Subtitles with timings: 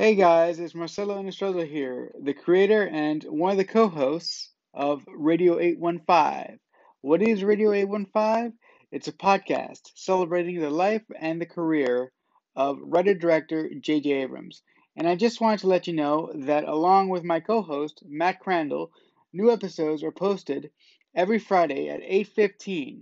[0.00, 5.02] Hey guys, it's Marcelo Nostroza here, the creator and one of the co hosts of
[5.08, 6.60] Radio 815.
[7.00, 8.52] What is Radio 815?
[8.92, 12.12] It's a podcast celebrating the life and the career
[12.54, 14.12] of writer director J.J.
[14.22, 14.62] Abrams.
[14.94, 18.38] And I just wanted to let you know that along with my co host, Matt
[18.38, 18.92] Crandall,
[19.32, 20.70] new episodes are posted
[21.12, 23.00] every Friday at 8.15.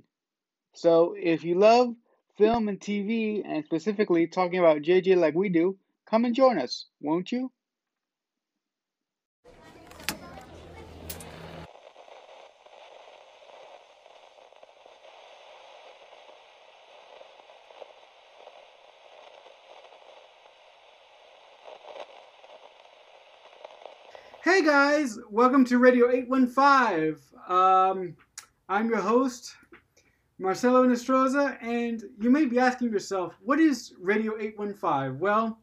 [0.72, 1.94] So if you love
[2.38, 5.76] film and TV, and specifically talking about JJ like we do,
[6.08, 7.50] Come and join us, won't you?
[24.44, 27.16] Hey guys, welcome to Radio 815.
[27.48, 28.16] Um,
[28.68, 29.56] I'm your host,
[30.38, 35.18] Marcelo Nostroza, and you may be asking yourself, what is Radio 815?
[35.18, 35.58] Well,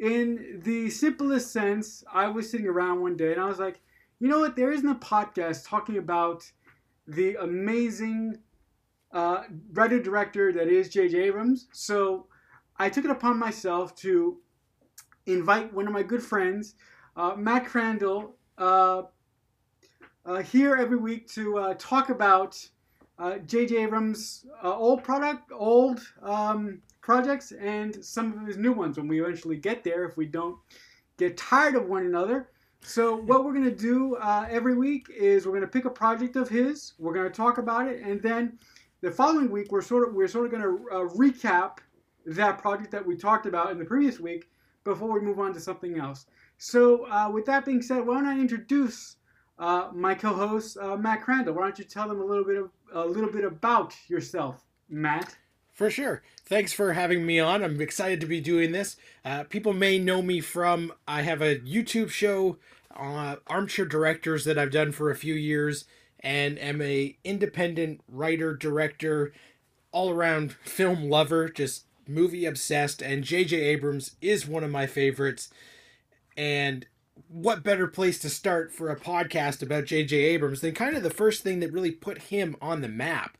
[0.00, 3.80] in the simplest sense, I was sitting around one day and I was like,
[4.18, 4.56] you know what?
[4.56, 6.50] There isn't a podcast talking about
[7.06, 8.38] the amazing
[9.12, 11.18] uh, writer director that is J.J.
[11.18, 11.68] Abrams.
[11.72, 12.26] So
[12.78, 14.38] I took it upon myself to
[15.26, 16.76] invite one of my good friends,
[17.16, 19.02] uh, Matt Crandall, uh,
[20.24, 22.56] uh here every week to uh, talk about
[23.46, 23.76] J.J.
[23.76, 29.20] Uh, Abrams' old product, old um, projects and some of his new ones when we
[29.22, 30.56] eventually get there if we don't
[31.16, 32.48] get tired of one another.
[32.82, 35.90] So what we're going to do uh, every week is we're going to pick a
[35.90, 38.58] project of his, we're going to talk about it, and then
[39.02, 41.78] the following week we're sort of we're sort of going to uh, recap
[42.26, 44.48] that project that we talked about in the previous week
[44.84, 46.26] before we move on to something else.
[46.58, 49.16] So uh, with that being said, why don't I introduce
[49.58, 51.54] uh, my co-host uh, Matt Crandall?
[51.54, 55.36] Why don't you tell them a little bit of a little bit about yourself, Matt?
[55.80, 56.22] For sure.
[56.44, 57.64] Thanks for having me on.
[57.64, 58.98] I'm excited to be doing this.
[59.24, 62.58] Uh, people may know me from I have a YouTube show,
[62.94, 65.86] uh, Armchair Directors, that I've done for a few years,
[66.22, 69.32] and am a independent writer, director,
[69.90, 73.00] all around film lover, just movie obsessed.
[73.00, 73.56] And J.J.
[73.56, 75.48] Abrams is one of my favorites.
[76.36, 76.84] And
[77.26, 80.14] what better place to start for a podcast about J.J.
[80.14, 83.38] Abrams than kind of the first thing that really put him on the map?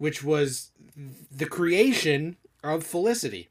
[0.00, 0.70] Which was
[1.30, 3.50] the creation of Felicity.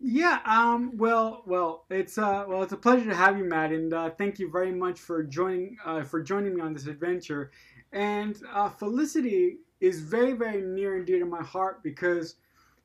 [0.00, 3.92] Yeah, um, well, well, it's uh, well, it's a pleasure to have you, Matt, and
[3.92, 7.50] uh, thank you very much for joining uh, for joining me on this adventure.
[7.92, 12.36] And uh, Felicity is very, very near and dear to my heart because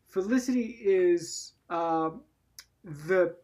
[0.07, 2.09] Felicity is uh,
[2.83, 3.35] the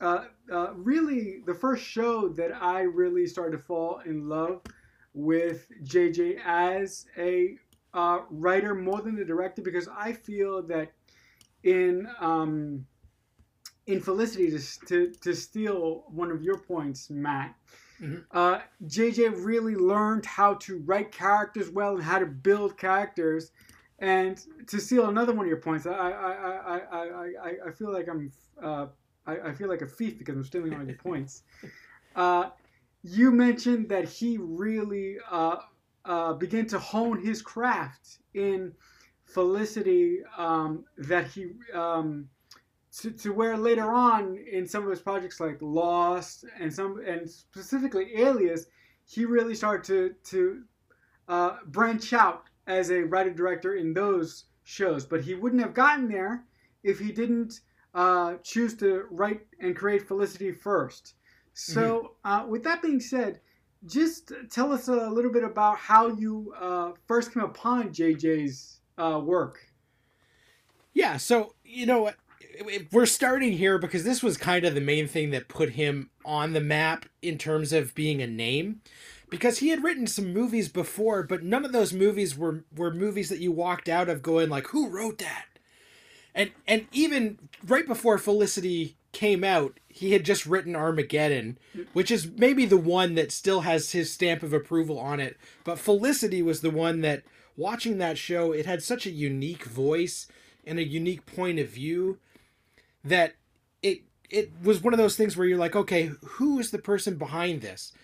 [0.00, 4.60] uh, uh, really the first show that I really started to fall in love
[5.14, 7.56] with JJ as a
[7.96, 10.92] uh, writer more than the director because I feel that
[11.64, 12.86] in um,
[13.86, 17.54] in Felicity to, to, to steal one of your points, Matt.
[18.00, 18.16] Mm-hmm.
[18.30, 23.52] Uh, JJ really learned how to write characters well and how to build characters.
[23.98, 27.04] And to steal another one of your points, I I, I, I,
[27.42, 28.30] I, I feel like I'm
[28.62, 28.86] uh,
[29.26, 31.44] I, I feel like a thief because I'm stealing one of your points.
[32.14, 32.50] Uh,
[33.02, 35.16] you mentioned that he really
[36.06, 38.72] uh, begin to hone his craft in
[39.24, 42.28] Felicity um, that he um,
[42.98, 47.28] to, to where later on in some of his projects like Lost and some and
[47.28, 48.66] specifically Alias,
[49.04, 50.62] he really started to to
[51.28, 55.04] uh, branch out as a writer director in those shows.
[55.04, 56.44] But he wouldn't have gotten there
[56.84, 57.60] if he didn't
[57.94, 61.14] uh, choose to write and create Felicity first.
[61.52, 62.30] So, mm-hmm.
[62.30, 63.40] uh, with that being said,
[63.86, 69.20] just tell us a little bit about how you uh, first came upon JJ's uh,
[69.22, 69.60] work.
[70.94, 72.10] Yeah, so you know
[72.90, 76.52] we're starting here because this was kind of the main thing that put him on
[76.52, 78.80] the map in terms of being a name
[79.28, 83.28] because he had written some movies before but none of those movies were were movies
[83.28, 85.46] that you walked out of going like who wrote that
[86.34, 91.56] and and even right before Felicity came out, he had just written Armageddon,
[91.94, 95.38] which is maybe the one that still has his stamp of approval on it.
[95.64, 97.22] But Felicity was the one that
[97.56, 100.28] watching that show, it had such a unique voice
[100.66, 102.18] and a unique point of view
[103.02, 103.36] that
[103.82, 107.16] it it was one of those things where you're like, okay, who is the person
[107.16, 107.94] behind this?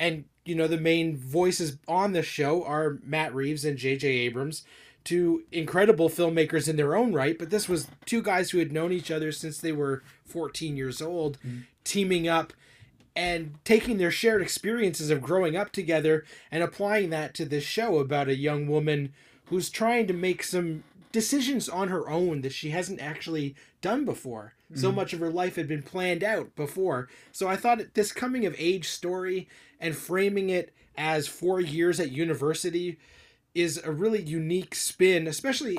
[0.00, 4.08] And you know, the main voices on the show are Matt Reeves and J.J.
[4.08, 4.64] Abrams
[5.04, 8.92] two incredible filmmakers in their own right, but this was two guys who had known
[8.92, 11.60] each other since they were 14 years old, mm-hmm.
[11.84, 12.52] teaming up
[13.14, 17.98] and taking their shared experiences of growing up together and applying that to this show
[17.98, 19.12] about a young woman
[19.46, 24.54] who's trying to make some decisions on her own that she hasn't actually done before.
[24.74, 24.94] So Mhm.
[24.96, 27.08] much of her life had been planned out before.
[27.30, 29.46] So I thought this coming of age story
[29.78, 32.98] and framing it as four years at university
[33.54, 35.78] is a really unique spin, especially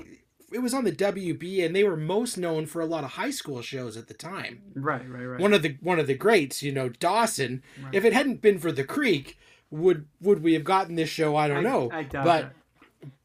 [0.51, 3.31] it was on the WB and they were most known for a lot of high
[3.31, 4.61] school shows at the time.
[4.73, 5.39] Right, right, right.
[5.39, 7.61] One of the one of the greats, you know, Dawson.
[7.83, 7.95] Right.
[7.95, 9.37] If it hadn't been for the Creek,
[9.69, 11.35] would would we have gotten this show?
[11.35, 11.89] I don't know.
[11.91, 12.53] I doubt but that.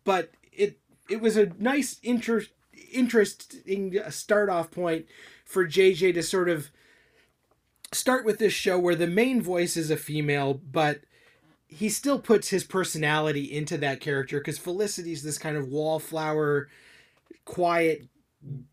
[0.05, 2.47] but it it was a nice inter-
[2.93, 5.07] interesting uh, start off point
[5.45, 6.71] for JJ to sort of
[7.93, 11.01] start with this show where the main voice is a female, but
[11.71, 16.69] he still puts his personality into that character because Felicity's this kind of wallflower,
[17.45, 18.09] quiet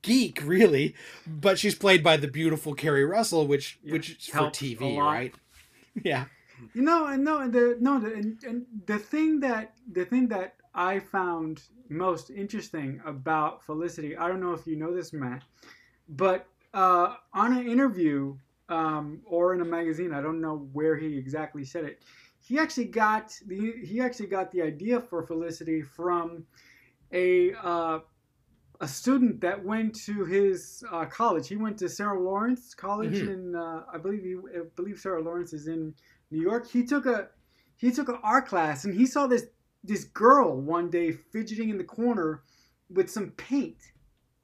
[0.01, 0.95] geek, really,
[1.25, 5.11] but she's played by the beautiful Keri Russell, which Yeah, which is for TV, lot.
[5.11, 5.35] right?
[6.03, 6.25] Yeah.
[6.75, 10.27] You know, and no, and the no, the, and, and the thing that the thing
[10.29, 15.43] that I found most interesting about Felicity, I don't know if you know this, Matt,
[16.09, 18.35] but uh, on an interview
[18.69, 22.01] um, or in a magazine, I don't know where he exactly said it.
[22.47, 26.45] He actually got the he actually got the idea for Felicity from
[27.11, 27.99] a uh,
[28.79, 31.47] a student that went to his uh, college.
[31.47, 33.33] He went to Sarah Lawrence College Mhm.
[33.33, 35.93] in uh, I believe he, I believe Sarah Lawrence is in
[36.31, 36.67] New York.
[36.69, 37.29] He took a
[37.75, 39.47] he took an art class and he saw this
[39.83, 42.43] this girl one day fidgeting in the corner
[42.89, 43.77] with some paint,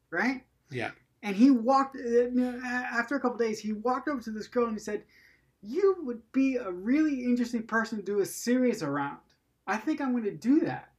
[0.09, 0.43] right?
[0.71, 0.91] Yeah.
[1.21, 2.67] And he walked uh,
[2.99, 3.59] after a couple days.
[3.59, 5.03] He walked over to this girl and he said,
[5.63, 9.17] "You would be a really interesting person to do a series around.
[9.65, 10.89] I think I'm going to do that."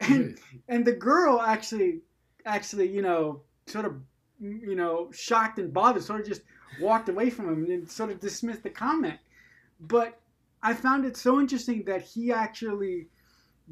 [0.00, 0.38] And
[0.68, 2.00] and the girl actually
[2.46, 3.96] actually you know sort of
[4.40, 6.42] you know shocked and bothered sort of just
[6.80, 9.18] walked away from him and sort of dismissed the comment
[9.80, 10.20] but
[10.62, 13.08] i found it so interesting that he actually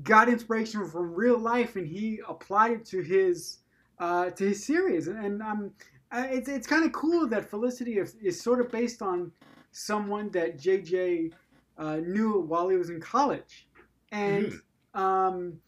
[0.02, 3.58] got inspiration from real life and he applied it to his
[4.00, 5.70] uh, to his series and, and um
[6.14, 9.32] uh, it's, it's kind of cool that felicity is, is sort of based on
[9.72, 11.32] someone that jj
[11.78, 13.66] uh, knew while he was in college.
[14.12, 14.52] And
[14.94, 15.58] um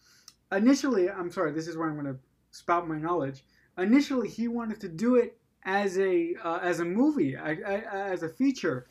[0.53, 2.19] initially i'm sorry this is where i'm going to
[2.51, 3.43] spout my knowledge.
[3.77, 7.75] Initially he wanted to do it as a uh, as a movie I, I,
[8.13, 8.87] as a feature.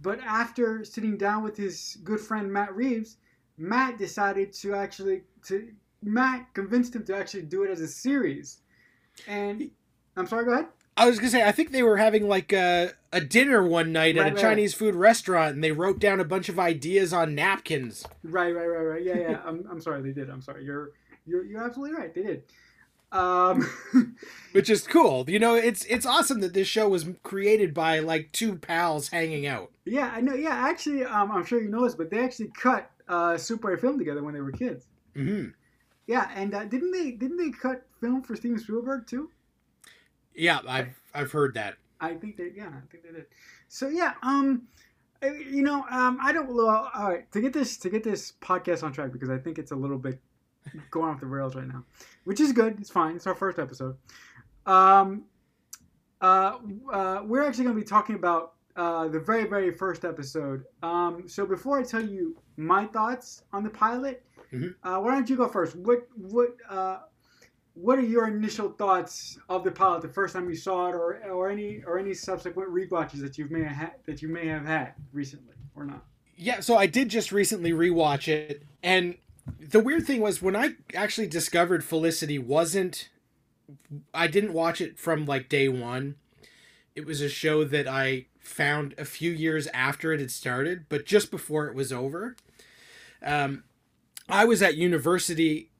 [0.00, 3.18] But after sitting down with his good friend matt reeves
[3.58, 5.68] matt decided to actually to
[6.02, 8.62] matt convinced him to actually do it as a series.
[9.28, 9.70] And
[10.16, 12.92] i'm sorry go ahead I was gonna say, I think they were having like a,
[13.12, 14.40] a dinner one night Right, at a right.
[14.40, 18.06] Chinese food restaurant, and they wrote down a bunch of ideas on napkins.
[18.22, 20.92] right right right right yeah yeah i'm, I'm sorry they did i'm sorry you're
[21.26, 22.42] you're, you're absolutely right they did
[23.12, 23.68] um
[24.52, 25.24] which is cool.
[25.28, 29.46] You know, it's it's awesome that this show was created by like two pals hanging
[29.46, 29.70] out.
[29.84, 30.34] Yeah, I know.
[30.34, 33.98] Yeah, actually, um, I'm sure you know this, but they actually cut uh, Super film
[33.98, 34.86] together when they were kids.
[35.14, 35.46] hmm
[36.06, 39.30] Yeah, and uh, didn't they didn't they cut film for Steven Spielberg too?
[40.34, 41.76] Yeah, I've I've heard that.
[42.00, 43.26] I think they yeah, I think they did.
[43.68, 44.62] So yeah, um,
[45.22, 46.52] you know, um, I don't.
[46.52, 49.58] Well, all right, to get this to get this podcast on track because I think
[49.58, 50.20] it's a little bit
[50.90, 51.84] going off the rails right now,
[52.24, 52.78] which is good.
[52.80, 53.16] It's fine.
[53.16, 53.96] It's our first episode.
[54.66, 55.24] Um,
[56.20, 56.58] uh,
[56.92, 60.64] uh, we're actually going to be talking about uh, the very very first episode.
[60.82, 64.74] Um, so before I tell you my thoughts on the pilot, Mhm.
[64.82, 65.76] uh, why don't you go first?
[65.76, 67.00] What what uh,
[67.74, 71.20] what are your initial thoughts of the pilot the first time you saw it, or
[71.28, 74.64] or any or any subsequent rewatches that you may have had, that you may have
[74.64, 76.04] had recently or not?
[76.36, 79.16] Yeah, so I did just recently rewatch it, and
[79.60, 83.10] the weird thing was when I actually discovered Felicity wasn't.
[84.12, 86.16] I didn't watch it from like day one.
[86.94, 91.06] It was a show that I found a few years after it had started, but
[91.06, 92.36] just before it was over.
[93.22, 93.64] Um,
[94.28, 95.70] I was at university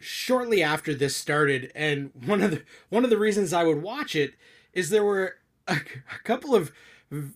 [0.00, 4.14] shortly after this started, and one of the one of the reasons I would watch
[4.14, 4.34] it
[4.72, 5.36] is there were
[5.66, 6.72] a, a couple of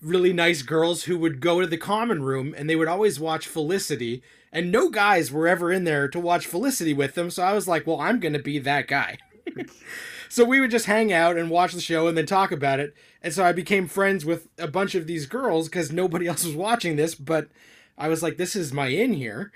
[0.03, 3.47] really nice girls who would go to the common room and they would always watch
[3.47, 4.23] Felicity,
[4.53, 7.31] and no guys were ever in there to watch Felicity with them.
[7.31, 9.19] So I was like, well, I'm gonna be that guy.
[10.29, 12.95] so we would just hang out and watch the show and then talk about it.
[13.23, 16.55] And so I became friends with a bunch of these girls because nobody else was
[16.55, 17.49] watching this, but
[17.99, 19.53] I was like, this is my in here.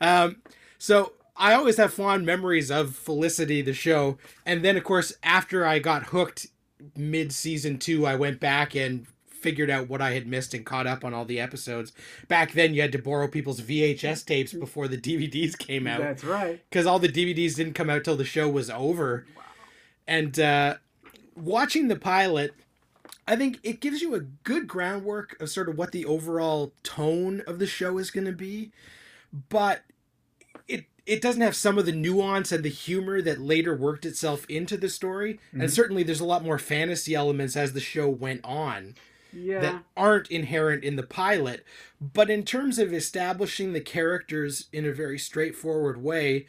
[0.00, 0.42] Um,
[0.78, 4.18] so I always have fond memories of Felicity, the show.
[4.44, 6.48] And then, of course, after I got hooked
[6.96, 10.86] mid season two, I went back and figured out what I had missed and caught
[10.86, 11.92] up on all the episodes.
[12.28, 16.24] Back then, you had to borrow people's VHS tapes before the DVDs came out That's
[16.24, 16.62] right.
[16.70, 19.26] because all the DVDs didn't come out till the show was over.
[19.36, 19.42] Wow.
[20.06, 20.76] And uh,
[21.34, 22.54] watching the pilot,
[23.26, 27.42] I think it gives you a good groundwork of sort of what the overall tone
[27.46, 28.70] of the show is going to be.
[29.48, 29.82] But
[30.68, 34.46] it it doesn't have some of the nuance and the humor that later worked itself
[34.48, 35.40] into the story.
[35.54, 35.62] Mhm.
[35.62, 38.94] And certainly there's a lot more fantasy elements as the show went on
[39.32, 39.60] Yeah.
[39.60, 41.64] that aren't inherent in the pilot.
[42.00, 46.46] But in terms of establishing the characters in a very straightforward way,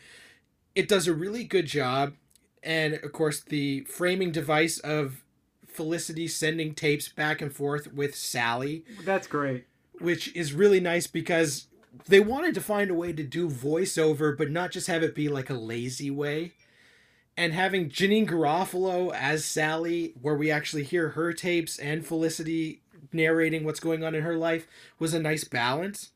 [0.75, 2.15] it does a really good job.
[2.61, 5.23] And of course, the framing device of
[5.67, 9.65] Felicity sending tapes back and forth with Sally, That's great.
[9.93, 11.65] which is really nice because
[12.07, 15.29] they wanted to find a way to do voiceover, but not just have it be
[15.29, 16.53] like a lazy way.
[17.35, 22.81] And having Janeane Garofalo as Sally, where we actually hear her tapes and Felicity
[23.11, 24.67] narrating what's going on in her life,
[24.99, 26.11] was a nice balance.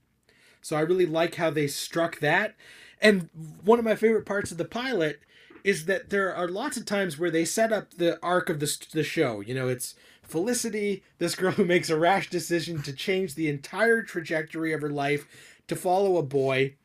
[0.61, 2.55] So I really like how they struck that.
[3.01, 3.29] And
[3.63, 5.21] one of my favorite parts of the pilot
[5.63, 8.85] is that there are lots of times where they set up the arc of the,
[8.93, 9.41] the show.
[9.41, 14.01] You know, it's Felicity, this girl who makes a rash decision to change the entire
[14.01, 15.27] trajectory of her life
[15.67, 16.75] to follow a boy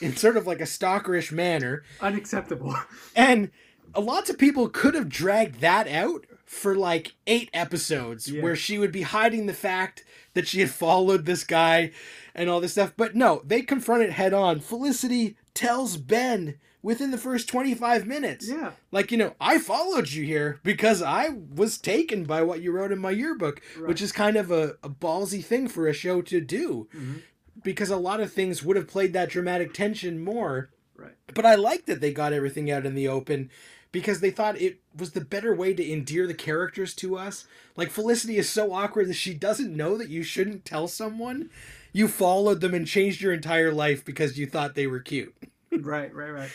[0.00, 1.82] in sort of like a stalkerish manner.
[2.00, 2.74] Unacceptable.
[3.16, 3.50] And
[3.96, 8.42] lots of people could have dragged that out for like eight episodes Yeah.
[8.42, 11.92] where she would be hiding the fact that she had followed this guy
[12.34, 12.92] and all this stuff.
[12.96, 14.60] But no, they confront it head on.
[14.60, 18.48] Felicity tells Ben within the first 25 minutes.
[18.48, 18.72] yeah.
[18.90, 22.90] Like, you know, I followed you here because I was taken by what you wrote
[22.92, 23.88] in my yearbook, Right.
[23.88, 27.22] which is kind of a, a ballsy thing for a show to do Mhm.
[27.62, 30.70] Because a lot of things would have played that dramatic tension more.
[30.96, 31.14] Right.
[31.34, 33.50] But I like that they got everything out in the open
[33.90, 37.46] because they thought it was the better way to endear the characters to us.
[37.76, 41.50] Like Felicity is so awkward that she doesn't know that you shouldn't tell someone
[41.92, 45.34] you followed them and changed your entire life because you thought they were cute.
[45.72, 46.14] Right.
[46.14, 46.30] Right.
[46.30, 46.50] Right.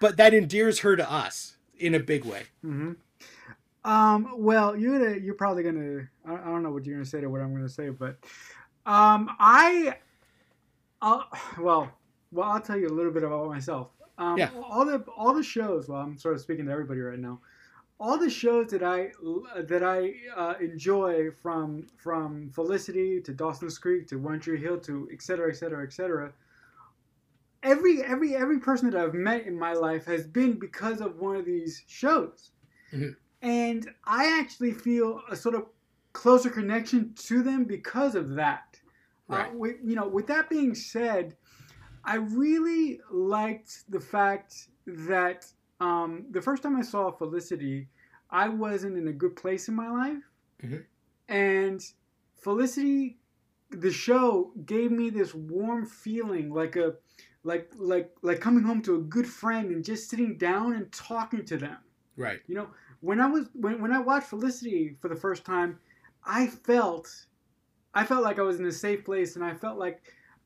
[0.00, 2.44] But that endears her to us in a big way.
[2.62, 2.92] hmm
[3.84, 6.08] Um, well, you're gonna, you're probably gonna.
[6.26, 8.16] I, I don't know what you're gonna say to what I'm gonna say, but
[8.86, 9.96] um, I,
[11.02, 11.28] I'll,
[11.58, 11.90] well,
[12.30, 13.88] well, I'll tell you a little bit about myself.
[14.18, 14.50] Um, Yeah.
[14.62, 15.88] All the all the shows.
[15.88, 17.40] Well, I'm sort of speaking to everybody right now.
[17.98, 19.12] All the shows that I
[19.62, 25.08] that I uh, enjoy from from Felicity to Dawson's Creek to One Tree Hill to
[25.12, 26.32] et cetera, et cetera, et cetera.
[27.62, 31.36] Every every every person that I've met in my life has been because of one
[31.36, 32.50] of these shows,
[32.92, 33.16] Mhm.
[33.40, 35.66] and I actually feel a sort of
[36.12, 38.71] closer connection to them because of that.
[39.28, 39.50] Right.
[39.50, 41.36] Uh, with, you know, with that being said,
[42.04, 45.46] I really liked the fact that
[45.80, 47.88] um, the first time I saw Felicity,
[48.30, 50.22] I wasn't in a good place in my life,
[50.62, 50.84] Mhm.
[51.28, 51.80] and
[52.36, 53.18] Felicity,
[53.70, 56.96] the show gave me this warm feeling, like a,
[57.44, 61.44] like like like coming home to a good friend and just sitting down and talking
[61.44, 61.78] to them.
[62.16, 62.40] Right.
[62.46, 62.68] You know,
[63.00, 65.78] when I was when, when I watched Felicity for the first time,
[66.24, 67.26] I felt
[67.94, 70.02] I felt like I was in a safe place and I felt like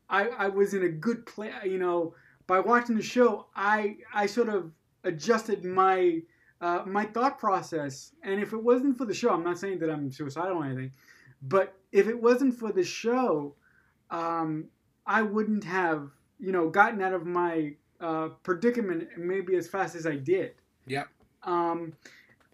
[0.09, 1.53] I, I was in a good place.
[1.65, 2.13] You know,
[2.45, 4.71] by watching the show, I I sort of
[5.03, 6.21] adjusted my
[6.61, 8.13] uh, my thought process.
[8.23, 10.91] And if it wasn't for the show, I'm not saying that I'm suicidal or anything,
[11.41, 13.55] but if it wasn't for the show,
[14.09, 14.65] um,
[15.05, 20.05] I wouldn't have you know gotten out of my uh, predicament maybe as fast as
[20.05, 20.53] I did.
[20.87, 21.07] Yep.
[21.43, 21.93] Um,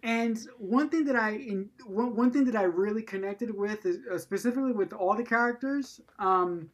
[0.04, 3.98] and one thing that I in, one, one thing that I really connected with is
[4.12, 6.70] uh, specifically with all the characters um,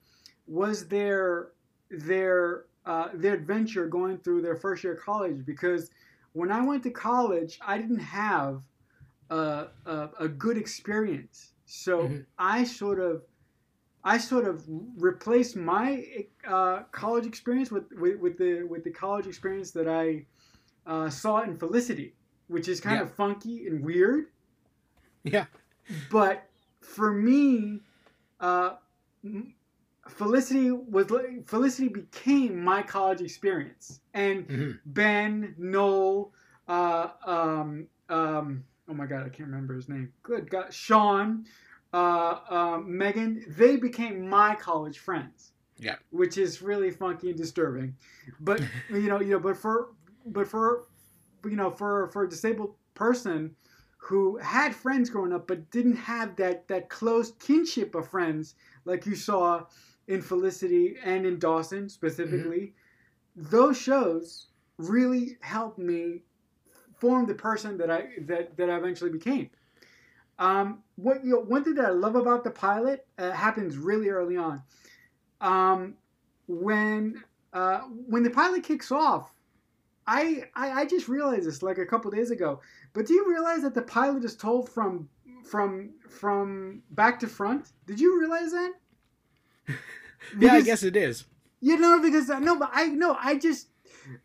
[0.49, 1.53] was their
[1.91, 5.47] their uh, their adventure going through their first year of college.
[5.47, 5.91] Because
[6.33, 8.63] when I went to college I didn't have
[9.31, 11.53] a, a, a good experience.
[11.67, 12.27] So Mhm.
[12.39, 13.23] I sort of
[14.03, 14.65] I sort of
[14.97, 16.05] replaced my
[16.49, 20.27] uh, college experience with, with, with the with the college experience that I
[20.87, 22.15] uh, saw in Felicity,
[22.51, 23.03] which is kind Yeah.
[23.03, 24.27] of funky and weird.
[25.23, 25.47] Yeah.
[26.11, 26.49] But
[26.81, 27.81] for me,
[28.41, 28.77] uh,
[30.09, 36.33] Felicity was li- Felicity became my college experience, and hmm Ben, Noel,
[36.67, 40.13] uh, um, um, oh my god, I can't remember his name.
[40.23, 41.45] Good God, Sean,
[41.93, 45.53] uh, um, Megan, they became my college friends.
[45.79, 45.97] Yeah.
[46.11, 47.95] Which is really funky and disturbing,
[48.41, 49.91] but you know, you know, but for,
[50.27, 50.87] but for,
[51.45, 53.55] you know, for for a disabled person
[53.99, 58.55] who had friends growing up but didn't have that that close kinship of friends
[58.85, 59.65] like you saw
[60.09, 62.75] in Felicity and in Dawson specifically,
[63.37, 66.23] those shows really helped me
[66.97, 69.51] form the person that I that, that I eventually became.
[70.39, 74.09] Um, what you know, one thing that I love about the pilot uh, happens really
[74.09, 74.63] early on.
[75.41, 75.95] Um,
[76.49, 79.31] when uh, when the pilot kicks off,
[80.11, 82.61] I, I I just realized this like a couple days ago.
[82.93, 85.09] But do you realize that the pilot is told from
[85.45, 87.73] from from back to front?
[87.87, 88.73] Did you realize that?
[90.39, 91.25] Yeah, I guess it is.
[91.61, 93.69] you know, because I know, but I know, I just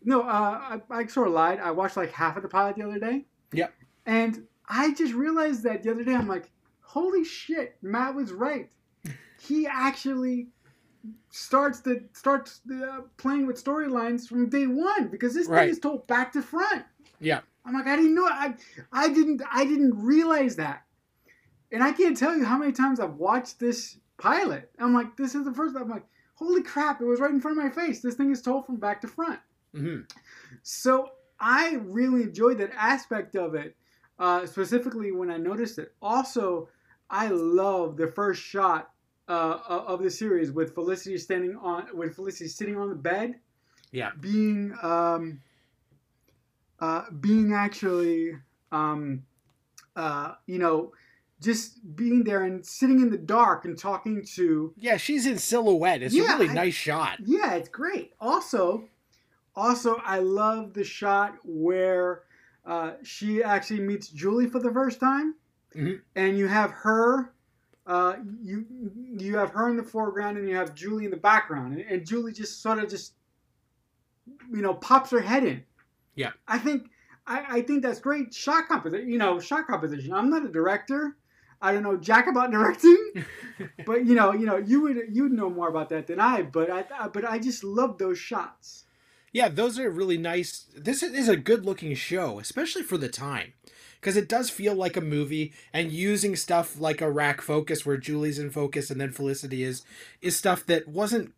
[0.04, 1.58] no, uh, I, I sort of lied.
[1.58, 3.24] I watched like half of the pilot the other day.
[3.52, 3.72] Yep.
[4.04, 6.14] And I just realized that the other day.
[6.14, 6.50] I'm like,
[6.82, 8.70] holy shit, Matt was right.
[9.40, 10.48] He actually
[11.30, 15.62] starts the starts the, uh, playing with storylines from day one because this Right.
[15.62, 16.84] thing is told back to front.
[17.20, 17.40] Yeah.
[17.64, 18.26] I'm like, I didn't know.
[18.26, 18.54] I
[18.92, 20.84] I didn't I didn't realize that.
[21.72, 24.70] And I can't tell you how many times I've watched this pilot.
[24.78, 25.76] I'm like, this is the first.
[25.76, 27.00] I'm like, holy crap!
[27.00, 28.00] It was right in front of my face.
[28.00, 29.40] This thing is told from back to front.
[29.74, 30.00] hmm
[30.62, 31.10] So
[31.40, 33.76] I really enjoyed that aspect of it,
[34.18, 35.94] uh, specifically when I noticed it.
[36.00, 36.68] Also,
[37.10, 38.90] I love the first shot
[39.28, 43.36] uh, of the series with Felicity standing on, with Felicity sitting on the bed,
[43.92, 44.10] Yeah.
[44.20, 45.40] being, um,
[46.80, 48.36] uh, being actually,
[48.72, 49.24] um,
[49.94, 50.92] uh, you know,
[51.40, 56.02] just being there and sitting in the dark and talking to Yeah, she's in silhouette.
[56.02, 57.18] It's Yeah, a really I- nice shot.
[57.24, 58.12] yeah, it's great.
[58.20, 58.88] Also,
[59.54, 62.22] also I love the shot where
[62.64, 65.34] uh, she actually meets Julie for the first time,
[65.74, 66.00] Mhm.
[66.16, 67.32] and you have her.
[67.86, 68.66] Uh, you
[69.16, 72.06] you have her in the foreground and you have Julie in the background, and, and
[72.06, 73.14] Julie just sort of just
[74.52, 75.62] you know pops her head in.
[76.16, 76.32] Yeah.
[76.48, 76.90] I think
[77.26, 79.08] I, I think that's great shot composition.
[79.08, 80.12] You know, shot composition.
[80.12, 81.16] I'm not a director.
[81.62, 83.24] I don't know jack about directing
[83.86, 86.42] but you know, you know, you would you would know more about that than I.
[86.42, 88.84] But I, I but I just love those shots.
[89.32, 90.66] Yeah, those are really nice.
[90.74, 93.52] This is a good looking show, especially for the time.
[94.06, 97.96] Because it does feel like a movie, and using stuff like a rack focus where
[97.96, 99.82] Julie's in focus and then Felicity is,
[100.22, 101.34] is stuff that wasn't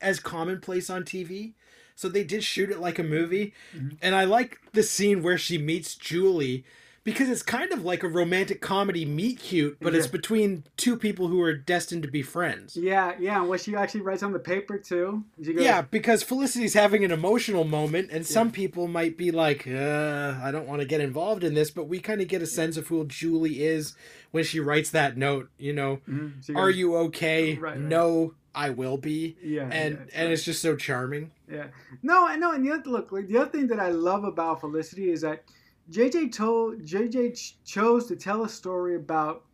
[0.00, 1.54] as commonplace on TV.
[1.96, 3.54] So they did shoot it like a movie.
[3.76, 3.98] Mhm.
[4.00, 6.64] And I like the scene where she meets Julie
[7.04, 11.26] because it's kind of like a romantic comedy meet cute, but it's between two people
[11.26, 12.76] who are destined to be friends.
[12.76, 13.40] Yeah, yeah.
[13.40, 15.24] And what she actually writes on the paper too.
[15.44, 20.34] Goes, Yeah, because Felicity's having an emotional moment, and some people might be like, uh,
[20.42, 22.76] I don't want to get involved in this, but we kind of get a sense
[22.76, 23.96] of who Julie is
[24.30, 25.50] when she writes that note.
[25.58, 26.44] You know, Mhm.
[26.46, 27.54] She are goes, you okay?
[27.54, 27.80] Right, right.
[27.80, 29.36] No, I will be.
[29.42, 29.62] Yeah.
[29.62, 30.32] And yeah, and right.
[30.32, 31.32] it's just so charming.
[31.50, 31.66] Yeah.
[32.02, 32.52] No, I know.
[32.52, 35.42] And the other look, like the other thing that I love about Felicity is that
[35.90, 39.44] JJ told JJ ch- chose to tell a story about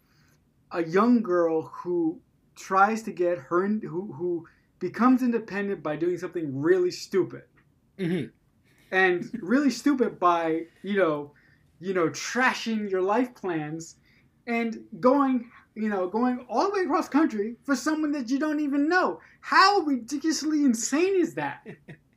[0.72, 2.20] a young girl who
[2.56, 4.46] tries to get her in, who who
[4.78, 7.44] becomes independent by doing something really stupid.
[7.98, 8.24] hmm
[8.90, 11.32] and really stupid by you know
[11.80, 13.96] you know trashing your life plans
[14.46, 18.60] and going you know going all the way across country for someone that you don't
[18.60, 19.20] even know.
[19.40, 21.66] How ridiculously insane is that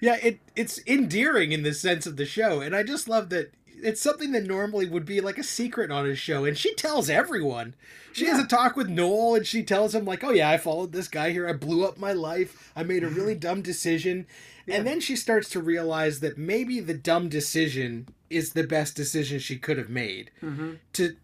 [0.00, 3.52] Yeah, it it's endearing in the sense of the show, and I just love that
[3.82, 7.10] it's something that normally would be like a secret on his show, and she tells
[7.10, 7.74] everyone.
[8.12, 10.92] She has a talk with Noel, and she tells him like, "Oh yeah, I followed
[10.92, 11.48] this guy here.
[11.48, 12.72] I blew up my life.
[12.74, 14.26] I made a really dumb decision."
[14.66, 14.76] Yeah.
[14.76, 19.38] And then she starts to realize that maybe the dumb decision is the best decision
[19.38, 20.74] she could have made mm-hmm.
[20.94, 21.16] to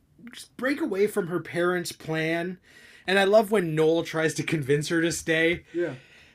[0.56, 2.58] break away from her parents' plan.
[3.04, 5.94] And I love when Noel tries to convince her to stay yeah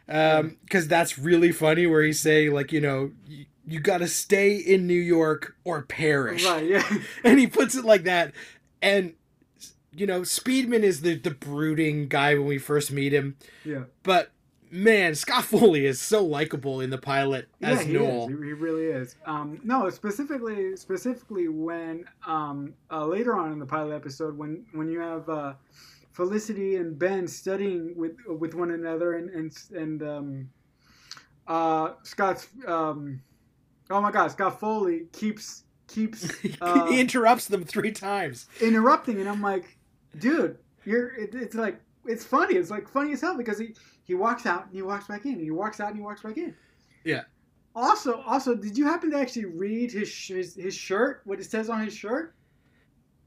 [0.10, 4.08] um because that's really funny where he's saying like you know you, you got to
[4.08, 6.46] stay in new york or perish.
[6.46, 6.98] Right yeah.
[7.24, 8.34] And he puts it like that.
[8.82, 9.13] And
[9.91, 13.36] you know speedman is the the brooding guy when we first meet him.
[13.65, 13.84] Yeah.
[14.04, 14.32] But
[14.70, 18.24] man scott foley is so likable in the pilot as yeah, he noel.
[18.24, 18.30] Is.
[18.30, 19.15] He really is.
[19.26, 24.89] Um, no, specifically, specifically when um, uh, later on in the pilot episode, when when
[24.89, 25.54] you have uh,
[26.17, 30.49] Felicity and Ben studying with with one another, and and and um,
[31.47, 33.21] uh, Scott's um,
[33.91, 36.27] oh my God, Scott Foley keeps keeps
[36.62, 39.77] uh, he interrupts them three times interrupting, and I'm like,
[40.17, 42.56] dude, you're it, it's like it's funny.
[42.56, 45.34] It's like funny as hell because he he walks out and he walks back in,
[45.34, 46.56] and he walks out and he walks back in.
[47.03, 47.25] Yeah.
[47.75, 51.21] Also, also, did you happen to actually read his his, his shirt?
[51.25, 52.34] What it says on his shirt?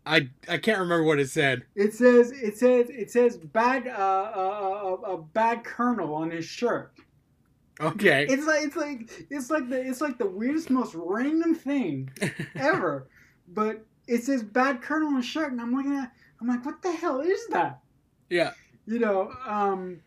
[0.07, 3.91] I i can't remember what it said It says it says it says bad uh,
[3.91, 6.93] uh, uh, a bad colonel on his shirt.
[7.81, 12.11] okay It's like it's like it's like the it's like the weirdest, most random thing
[12.57, 13.09] ever.
[13.49, 16.83] but it says bad colonel on his shirt, and I'm looking at I'm like, what
[16.83, 17.81] the hell is that?
[18.29, 18.53] yeah
[18.87, 20.01] you know, um,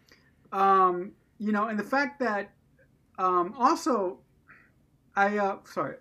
[0.51, 2.51] um, you know, and the fact that
[3.17, 4.19] um, also,
[5.15, 5.95] I uh, sorry,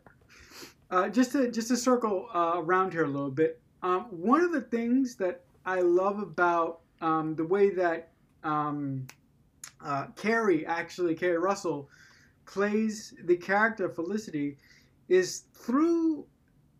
[0.90, 3.60] uh, just to just to circle uh, around here a little bit.
[3.82, 8.10] Um, one of the things that I love about um, the way that
[8.44, 9.06] um,
[9.84, 11.88] uh, Keri actually Keri Russell
[12.46, 14.58] plays the character Felicity
[15.08, 16.26] is through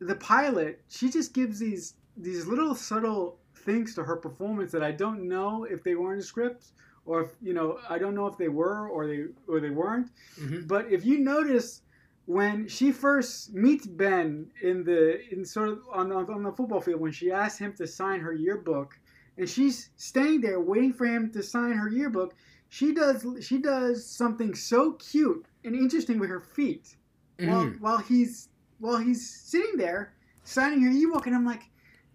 [0.01, 0.83] the pilot.
[0.89, 5.65] She just gives these these little subtle things to her performance that I don't know
[5.65, 6.73] if they were in the script
[7.07, 10.11] or if you know I don't know if they were or they or they weren't.
[10.39, 10.69] Mhm.
[10.69, 11.83] But if you notice
[12.27, 16.81] when she first meets Ben in the in sort of on, on on the football
[16.81, 18.99] field when she asks him to sign her yearbook,
[19.39, 22.35] and she's staying there waiting for him to sign her yearbook,
[22.69, 26.97] she does she does something so cute and interesting with her feet
[27.39, 27.81] while Mhm.
[27.81, 31.63] while he's while he's sitting there signing her yearbook, and I'm like,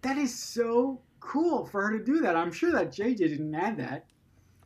[0.02, 2.36] that is so cool for her to do that.
[2.36, 4.06] I'm sure that JJ didn't add that.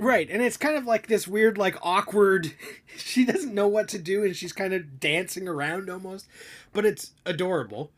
[0.03, 2.53] Right, and it's kind of like this weird, like awkward.
[2.97, 6.27] She doesn't know what to do, and she's kind of dancing around almost,
[6.75, 7.91] but it's adorable.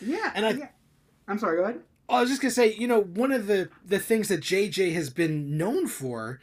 [0.00, 0.68] Yeah, And I- yeah.
[1.28, 1.58] I'm sorry.
[1.58, 1.80] Go ahead.
[2.08, 5.10] I was just gonna say, you know, one of the the things that JJ has
[5.10, 6.40] been known for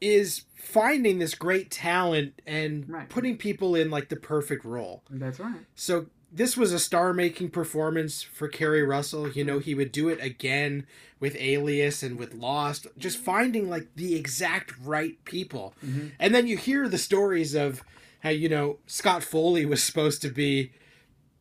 [0.00, 3.08] is finding this great talent and Right.
[3.08, 5.02] putting people in like the perfect role.
[5.08, 5.60] That's right.
[5.74, 9.28] So this was a star-making performance for Keri Russell.
[9.30, 10.86] You know, he would do it again
[11.18, 15.74] with Alias and with Lost, just finding like the exact right people.
[15.84, 16.12] Mhm.
[16.18, 17.82] And then you hear the stories of
[18.20, 20.72] how you know Scott Foley was supposed to be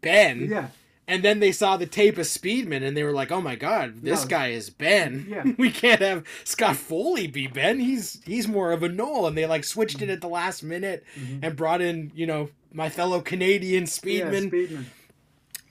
[0.01, 0.67] Ben, Yeah.
[1.08, 4.01] and then they saw the tape of Speedman, and they were like, "Oh my God,
[4.03, 4.29] this No.
[4.29, 5.25] guy is Ben.
[5.29, 5.43] Yeah.
[5.58, 7.79] we can't have Scott Foley be Ben.
[7.79, 11.03] He's he's more of a Noel." And they like switched it at the last minute
[11.19, 11.39] Mhm.
[11.43, 14.85] and brought in you know my fellow Canadian Yeah, Speedman, Speedman.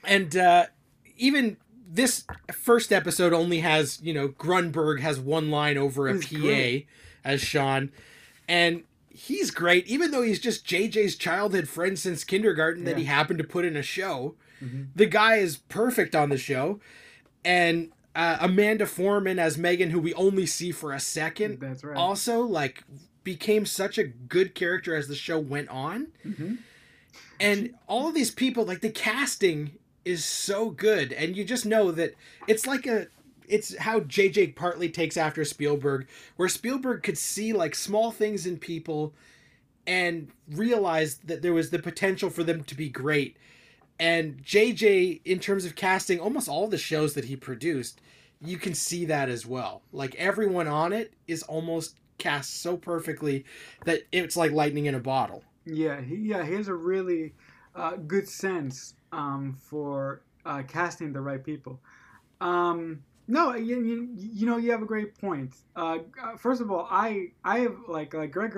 [0.04, 0.66] and uh,
[1.16, 1.56] even
[1.88, 6.38] this first episode only has you know Grunberg has one line over a He's PA
[6.40, 6.86] great.
[7.24, 7.90] as Sean,
[8.48, 13.38] and he's great even though he's just JJ's childhood friend since kindergarten that he happened
[13.38, 14.34] to put in a show.
[14.62, 14.88] Mhm.
[14.96, 16.80] The guy is perfect on the show,
[17.44, 21.96] and uh, Amanda Foreman as Megan, who we only see for a second, That's right.
[21.96, 22.84] also like
[23.24, 26.58] became such a good character as the show went on Mhm.
[27.40, 29.72] And all of these people like the casting
[30.04, 31.12] is so good.
[31.12, 32.14] And you just know that
[32.46, 33.06] it's like a
[33.46, 38.58] it's how JJ partly takes after Spielberg where Spielberg could see like small things in
[38.58, 39.12] people
[39.86, 43.36] and realize that there was the potential for them to be great.
[43.98, 48.00] And JJ in terms of casting almost all the shows that he produced
[48.40, 49.82] you can see that as well.
[49.92, 53.44] Like everyone on it is almost cast so perfectly
[53.84, 57.34] that it's like lightning in a bottle Yeah, he, yeah, he has a really
[57.74, 61.80] uh, good sense um, for uh, casting the right people.
[62.40, 65.54] Um, no, you, you, you know you have a great point.
[65.74, 68.54] Uh, uh, first of all, I I have like like Greg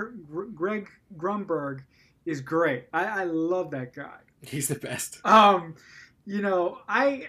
[0.55, 1.83] Greg Grunberg
[2.25, 2.87] is great.
[2.93, 4.19] I, I love that guy.
[4.43, 5.77] he's the best Um,
[6.27, 7.29] you know I,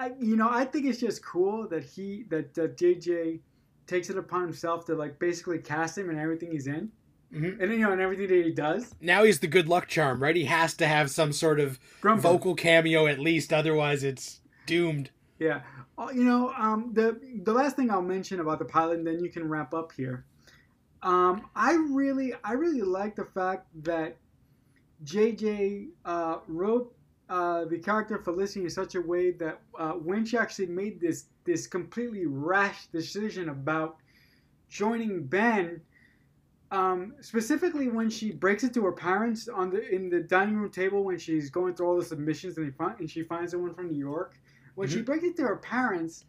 [0.00, 3.38] I you know I think it's just cool that he that, that JJ
[3.86, 6.90] takes it upon himself to like basically cast him in everything he's in,
[7.34, 7.60] Mhm.
[7.60, 8.94] and you know and everything that he does.
[9.00, 10.36] now he's the good luck charm, right?
[10.36, 12.20] He has to have some sort of Grunberg.
[12.20, 15.10] vocal cameo at least, otherwise it's doomed.
[15.38, 15.62] Yeah.
[15.98, 19.18] Uh, You know, um, the the last thing I'll mention about the pilot, and then
[19.24, 20.24] you can wrap up here.
[21.02, 24.16] Um, I really, I really like the fact that
[25.04, 26.94] JJ uh, wrote
[27.28, 31.26] uh, the character Felicity in such a way that uh, when she actually made this
[31.44, 33.96] this completely rash decision about
[34.68, 35.80] joining Ben,
[36.74, 40.70] um, specifically when she breaks it to her parents on the in the dining room
[40.70, 43.90] table when she's going through all the submissions and, find, and she finds someone from
[43.90, 44.38] New York.
[44.74, 46.24] When she breaks it to her parents,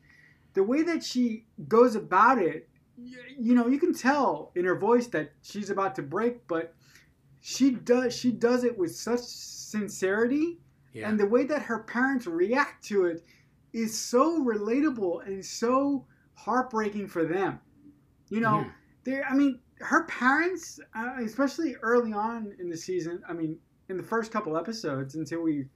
[0.53, 4.75] the way that she goes about it, you, you know, you can tell in her
[4.77, 6.75] voice that she's about to break, but
[7.41, 10.59] she does she does it with such sincerity
[10.93, 11.09] Yeah.
[11.09, 13.23] and the way that her parents react to it
[13.73, 16.05] is so relatable and so
[16.35, 17.59] heartbreaking for them.
[18.29, 18.71] You know, Mhm.
[19.05, 23.57] they I mean, her parents, uh, especially early on in the season, I mean,
[23.89, 25.67] in the first couple episodes until we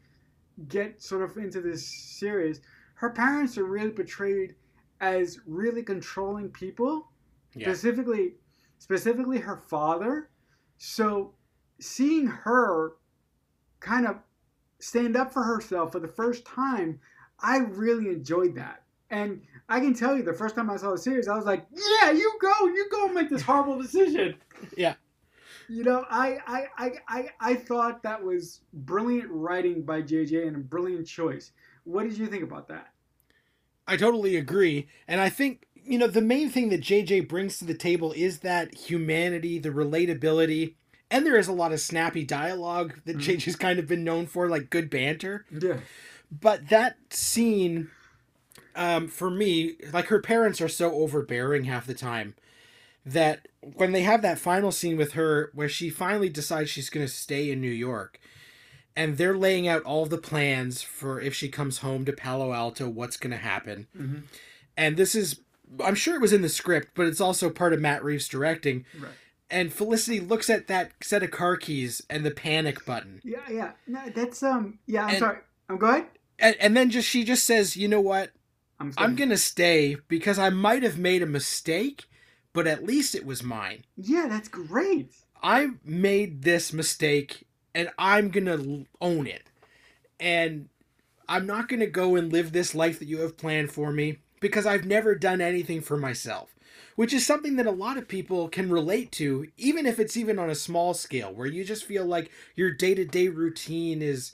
[0.68, 2.62] get sort of into this series,
[2.96, 4.56] her parents are really portrayed
[5.02, 7.10] as really controlling people
[7.56, 7.68] yeah.
[7.68, 8.34] specifically
[8.78, 10.30] specifically her father
[10.78, 11.34] so
[11.80, 12.94] seeing her
[13.80, 14.18] kind of
[14.80, 17.00] stand up for herself for the first time
[17.40, 20.98] i really enjoyed that and i can tell you the first time i saw the
[20.98, 24.36] series i was like yeah you go you go make this horrible decision
[24.78, 24.96] Yeah.
[25.68, 30.56] you know I, I i i i thought that was brilliant writing by jj and
[30.56, 31.52] a brilliant choice
[31.86, 32.90] what did you think about that
[33.88, 34.88] I totally agree.
[35.08, 38.42] And I think, you know, the main thing that JJ brings to the table is
[38.42, 40.76] that humanity, the relatability,
[41.10, 43.22] and there is a lot of snappy dialogue that Mhm.
[43.38, 45.44] JJ's kind of been known for, like good banter.
[45.50, 45.80] yeah
[46.32, 47.90] But that scene,
[48.80, 52.34] um, for me, like her parents are so overbearing half the time
[53.06, 57.06] that when they have that final scene with her where she finally decides she's going
[57.06, 58.20] to stay in New York
[58.96, 62.90] and they're laying out all the plans for if she comes home to Palo Alto,
[62.90, 63.88] what's going to happen.
[63.98, 64.24] Mhm.
[64.78, 65.42] And this is
[65.84, 68.86] I'm sure it was in the script, but it's also part of Matt Reeves directing.
[69.00, 69.12] Right.
[69.52, 73.22] And Felicity looks at that set of car keys and the panic button.
[73.24, 73.72] Yeah, yeah.
[73.88, 74.80] No, that's um.
[74.88, 75.38] Yeah, I'm And- sorry.
[75.70, 76.06] I'm go ahead.
[76.40, 78.32] And, and then just she just says, "You know what?
[78.80, 78.94] I'm.
[78.98, 82.06] I'm going to stay because I might have made a mistake,
[82.54, 83.84] but at least it was mine.
[83.98, 85.14] Yeah, that's great.
[85.42, 89.44] I made this mistake and I'm going to own it.
[90.20, 90.70] And
[91.28, 94.18] I'm not going to go and live this life that you have planned for me
[94.40, 96.56] because I've never done anything for myself,
[96.96, 100.40] which is something that a lot of people can relate to, even if it's even
[100.40, 104.34] on a small scale, where you just feel like your day to day routine is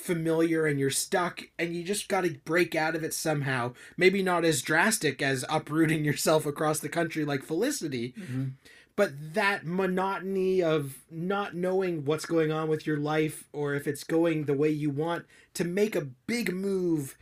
[0.00, 3.74] familiar and you're stuck and you just got to break out of it somehow.
[3.96, 8.14] Maybe not as drastic as uprooting yourself across the country like Felicity,
[8.96, 14.04] but that monotony of not knowing what's going on with your life or if it's
[14.04, 17.16] going the way you want to make a big move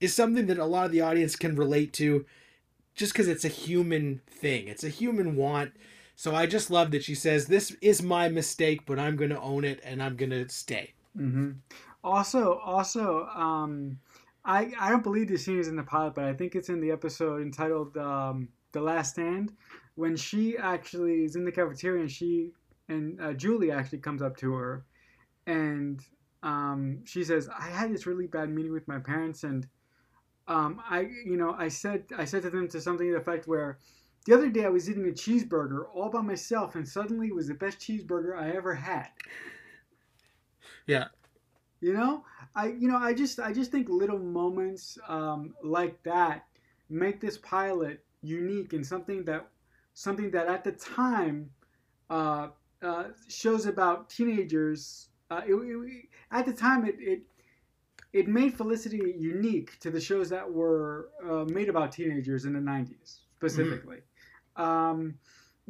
[0.00, 2.24] is something that a lot of the audience can relate to
[2.94, 4.68] just because it's a human thing.
[4.68, 5.72] It's a human want.
[6.16, 9.40] So i just love that she says this is my mistake but i'm going to
[9.40, 10.92] own it and i'm going to stay.
[11.16, 11.52] Hmm
[12.02, 13.98] Also, also, um,
[14.44, 16.80] I I don't believe this scene is in the pilot, but I think it's in
[16.80, 19.52] the episode entitled um, "The Last Stand,"
[19.96, 22.52] when she actually is in the cafeteria and she
[22.88, 24.84] and uh, Julie actually comes up to her,
[25.46, 26.00] and
[26.42, 29.66] um, she says, "I had this really bad meeting with my parents, and
[30.48, 33.46] um, I, you know, I said I said to them to something to the effect
[33.46, 33.78] where."
[34.26, 37.48] The other day I was eating a cheeseburger all by myself and suddenly it was
[37.48, 39.08] the best cheeseburger I ever had.
[40.86, 41.08] Yeah.
[41.80, 46.46] You know, I you know I just I just think little moments um, like that
[46.90, 49.48] make this pilot unique and something that
[49.94, 51.50] something that at the time
[52.10, 52.48] uh,
[52.82, 55.08] uh, shows about teenagers.
[55.30, 57.22] Uh, it, it- at the time, it, it
[58.12, 62.60] it made Felicity unique to the shows that were uh, made about teenagers in the
[62.60, 63.98] '90s specifically.
[64.56, 65.14] Um,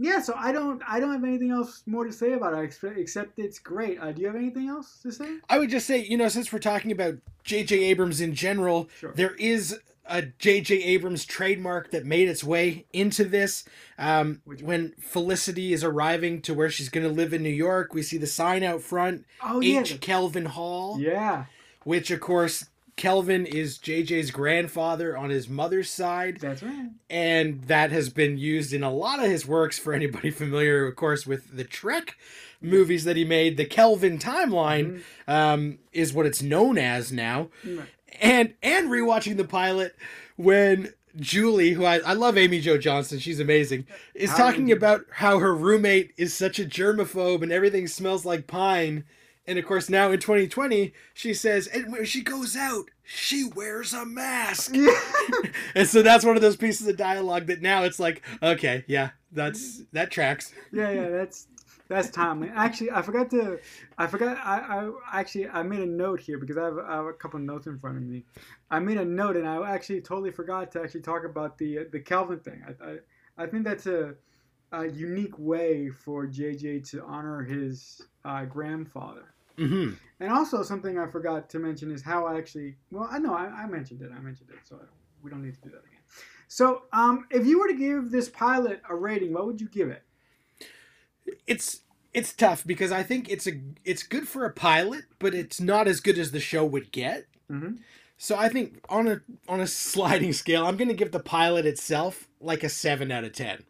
[0.03, 2.65] yeah, so I don't I don't have anything else more to say about it
[2.97, 4.01] except, it's great.
[4.01, 5.37] Uh, do you have anything else to say?
[5.49, 9.13] i would just say you know since we're talking about jj abrams in general Sure.
[9.15, 10.75] there is a J.J.
[10.83, 13.65] Abrams trademark that made its way into this.
[13.97, 18.03] Um, when Felicity is arriving to where she's going to live in New York, we
[18.03, 21.45] see the sign out front, Oh yeah, Kelvin Hall, yeah,
[21.85, 22.67] which of course
[23.01, 26.91] Kelvin is J.J.'s grandfather on his mother's side, that's right.
[27.09, 29.79] and that has been used in a lot of his works.
[29.79, 32.17] For anybody familiar, of course, with the Trek
[32.61, 37.87] movies that he made, the Kelvin timeline um, is what it's known as now Right.
[38.21, 39.97] and and rewatching the pilot
[40.37, 45.07] when Julie, who I, I love Amy Jo Johnson, she's amazing, is How talking about
[45.11, 49.05] how her roommate is such a germaphobe and everything smells like pine.
[49.51, 53.93] And of course, now in 2020, she says, and when she goes out, she wears
[53.93, 54.73] a mask.
[55.75, 59.11] and so that's one of those pieces of dialogue that now it's like, okay, yeah,
[59.33, 60.55] that's that tracks.
[60.73, 61.49] yeah, yeah, that's
[61.89, 62.49] that's timely.
[62.55, 63.59] Actually, I forgot to,
[63.99, 64.39] I forgot.
[64.39, 67.41] I, I actually I made a note here because I have, I have a couple
[67.41, 68.23] of notes in front of me.
[68.71, 71.99] I made a note and I actually totally forgot to actually talk about the the
[71.99, 72.63] Kelvin thing.
[72.69, 72.97] I I,
[73.37, 74.15] I think that's a,
[74.71, 79.35] a unique way for JJ to honor his uh, grandfather.
[79.61, 83.35] Hmm And also something I forgot to mention is how I actually well I know
[83.35, 84.81] I, I mentioned it I mentioned it so
[85.23, 86.01] we don't need to do that again.
[86.49, 89.88] So um, if you were to give this pilot a rating, what would you give
[89.88, 90.03] it?
[91.46, 93.53] It's it's tough because I think it's a
[93.85, 97.27] it's good for a pilot, but it's not as good as the show would get.
[97.51, 97.77] Mm-hmm.
[98.18, 101.66] So I think on a on a sliding scale, I'm going to give the pilot
[101.66, 103.64] itself like a 7 out of 10.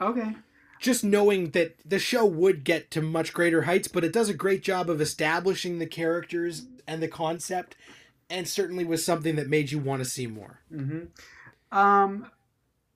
[0.00, 0.36] Okay.
[0.78, 4.34] Just knowing that the show would get to much greater heights, but it does a
[4.34, 7.76] great job of establishing the characters and the concept
[8.28, 10.60] and certainly was something that made you want to see more.
[10.70, 11.04] hmm
[11.72, 12.30] Um,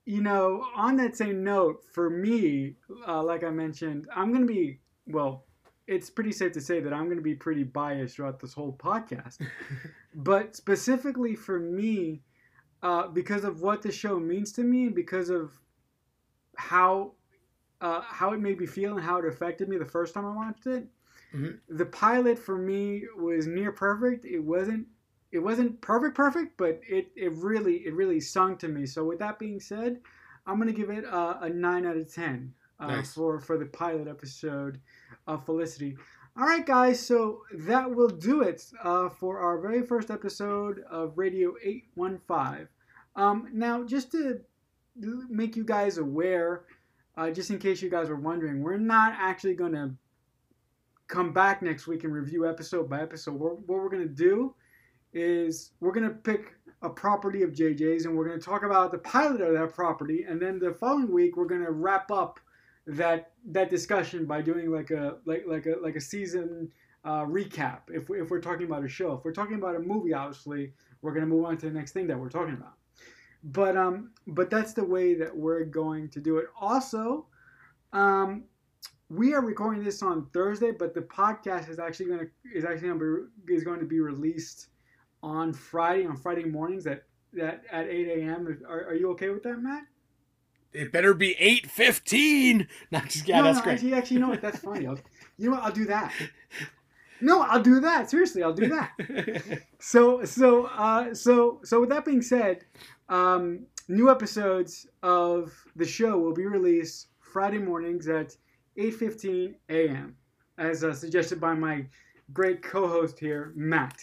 [0.05, 2.75] you know, on that same note, for me,
[3.07, 5.45] uh, like I mentioned, I'm going to be, well,
[5.87, 8.73] it's pretty safe to say that I'm going to be pretty biased throughout this whole
[8.73, 9.39] podcast.
[10.15, 12.23] but specifically for me,
[12.83, 15.53] uh, because of what the show means to me, and because of
[16.57, 17.13] how
[17.81, 20.35] uh, how it made me feel and how it affected me the first time I
[20.35, 20.87] watched it,
[21.35, 21.61] Mhm.
[21.69, 24.25] the pilot for me was near perfect.
[24.25, 24.87] It wasn't
[25.33, 29.21] it wasn't perfect perfect but it, it really it really sung to me so with
[29.21, 30.01] that being said
[30.45, 33.15] i'm going to give it a, a 9 out of 10 uh, Nice.
[33.15, 34.81] for for the pilot episode
[35.29, 35.97] of felicity
[36.37, 41.17] all right guys so that will do it uh, for our very first episode of
[41.17, 42.67] radio 815
[43.15, 44.41] um, now just to
[45.29, 46.65] make you guys aware
[47.17, 49.91] uh, just in case you guys were wondering we're not actually going to
[51.09, 54.55] come back next week and review episode by episode what, what we're going to do
[55.13, 58.99] is we're gonna pick a property of JJ's, and we're going to talk about the
[58.99, 60.25] pilot of that property.
[60.29, 62.41] And then the following week, we're going to wrap up
[62.87, 66.73] that that discussion by doing like a like like a like a season
[67.05, 67.81] uh, recap.
[67.89, 70.73] If we, if we're talking about a show, if we're talking about a movie, obviously
[71.03, 72.75] we're going to move on to the next thing that we're talking about.
[73.43, 76.47] But um, but that's the way that we're going to do it.
[76.61, 77.27] Also,
[77.93, 78.45] um,
[79.09, 82.89] we are recording this on Thursday, but the podcast is actually going to is actually
[82.89, 84.69] going to be, is going to be released
[85.23, 88.63] on Friday on Friday mornings at that at 8 a.m.
[88.69, 89.85] Are, are you okay with that, Matt?
[90.73, 92.67] It better be 8:15.
[92.93, 93.73] Not just yeah, no, that's no, great.
[93.75, 94.41] Actually, actually, you know what?
[94.41, 94.87] That's funny.
[94.87, 94.99] I'll,
[95.37, 95.65] you know what?
[95.65, 96.13] I'll do that.
[97.21, 98.09] No, I'll do that.
[98.09, 99.63] Seriously, I'll do that.
[99.79, 101.81] so, so, uh, so, so.
[101.81, 102.65] With that being said,
[103.11, 108.37] um, new episodes of the show will be released Friday mornings at
[108.79, 110.17] 8:15 a.m.
[110.57, 111.87] as uh, suggested by my
[112.33, 113.99] great co-host here, Matt.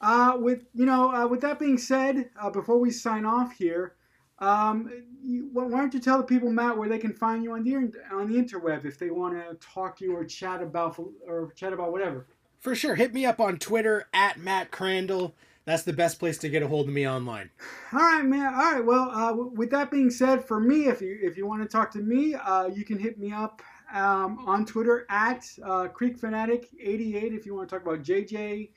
[0.00, 3.96] Uh, with you know, uh, with that being said, uh, before we sign off here,
[4.38, 4.88] um,
[5.20, 7.74] you, why don't you tell the people, Matt, where they can find you on the
[8.12, 11.72] on the interweb if they want to talk to you or chat about or chat
[11.72, 12.26] about whatever.
[12.60, 15.34] For sure, hit me up on Twitter at Matt Crandall.
[15.68, 17.50] That's the best place to get a hold of me online.
[17.92, 18.54] All right, man.
[18.54, 18.82] All right.
[18.82, 21.90] Well, uh, with that being said, for me, if you if you want to talk
[21.90, 23.60] to me, uh, you can hit me up
[23.92, 28.70] um, on Twitter at uh, Creek Fanatic 88 if you want to talk about JJ,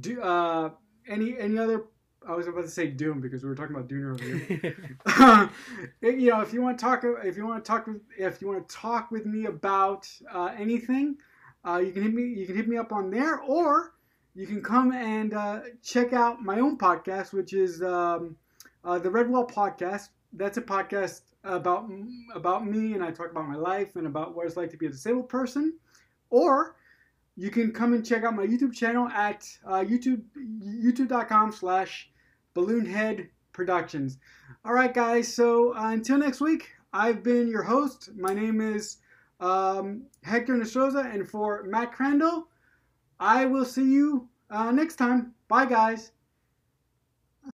[0.00, 0.70] do, uh,
[1.06, 1.84] any any other.
[2.26, 5.50] I was about to say Doom because we were talking about Doom earlier.
[6.00, 8.48] you know, if you want to talk, if you want to talk, with, if you
[8.48, 11.18] want to talk with me about uh, anything,
[11.66, 12.22] uh, you can hit me.
[12.22, 13.92] You can hit me up on there, or
[14.34, 18.36] you can come and uh, check out my own podcast, which is um,
[18.84, 20.10] uh, the Redwall Podcast.
[20.32, 21.90] That's a podcast about
[22.34, 24.86] about me, and I talk about my life and about what it's like to be
[24.86, 25.78] a disabled person.
[26.30, 26.76] Or
[27.36, 32.10] you can come and check out my YouTube channel at uh, YouTube YouTube.com slash
[32.54, 34.18] Balloonhead Productions.
[34.64, 35.32] All right, guys.
[35.34, 38.10] So uh, until next week, I've been your host.
[38.14, 38.98] My name is
[39.40, 42.46] um, Hector Nestroza, and for Matt Crandall,
[43.20, 45.34] I will see you uh, next time.
[45.46, 46.10] Bye, guys.